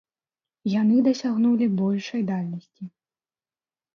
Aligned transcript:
Яны 0.81 0.95
дасягнулі 1.07 1.67
большай 1.81 2.21
дальнасці. 2.31 2.83